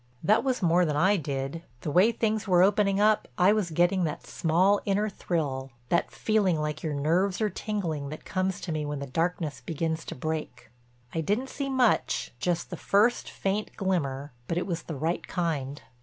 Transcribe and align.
That 0.23 0.43
was 0.43 0.63
more 0.63 0.83
than 0.83 0.95
I 0.95 1.15
did. 1.15 1.61
The 1.81 1.91
way 1.91 2.11
things 2.11 2.47
were 2.47 2.63
opening 2.63 2.99
up, 2.99 3.27
I 3.37 3.53
was 3.53 3.69
getting 3.69 4.03
that 4.05 4.25
small, 4.25 4.81
inner 4.83 5.09
thrill, 5.09 5.69
that 5.89 6.09
feeling 6.09 6.59
like 6.59 6.81
your 6.81 6.95
nerves 6.95 7.39
are 7.39 7.51
tingling 7.51 8.09
that 8.09 8.25
comes 8.25 8.59
to 8.61 8.71
me 8.71 8.83
when 8.83 8.97
the 8.97 9.05
darkness 9.05 9.61
begins 9.63 10.03
to 10.05 10.15
break. 10.15 10.71
I 11.13 11.21
didn't 11.21 11.49
see 11.49 11.69
much, 11.69 12.33
just 12.39 12.71
the 12.71 12.77
first, 12.77 13.29
faint 13.29 13.69
glimmer, 13.77 14.31
but 14.47 14.57
it 14.57 14.65
was 14.65 14.81
the 14.81 14.95
right 14.95 15.27
kind. 15.27 15.83